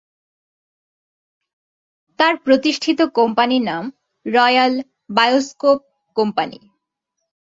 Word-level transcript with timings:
তার 2.19 2.33
প্রতিষ্ঠিত 2.45 2.99
কোম্পানির 3.17 3.63
নাম 3.69 3.83
রয়্যাল 4.25 4.73
বায়োস্কোপ 5.09 5.79
কোম্পানি। 6.17 6.59